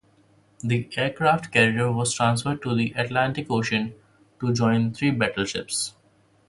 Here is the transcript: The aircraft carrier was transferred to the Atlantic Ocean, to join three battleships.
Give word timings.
The 0.63 0.89
aircraft 0.97 1.51
carrier 1.51 1.91
was 1.91 2.15
transferred 2.15 2.63
to 2.63 2.73
the 2.75 2.91
Atlantic 2.97 3.45
Ocean, 3.51 3.93
to 4.39 4.51
join 4.51 4.95
three 4.95 5.11
battleships. 5.11 5.93